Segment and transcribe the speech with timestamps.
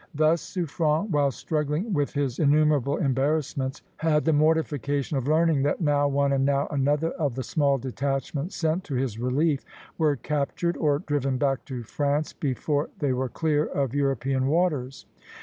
[0.15, 6.07] Thus Suffren, while struggling with his innumerable embarrassments, had the mortification of learning that now
[6.07, 9.63] one and now another of the small detachments sent to his relief
[9.99, 15.05] were captured, or driven back to France, before they were clear of European waters.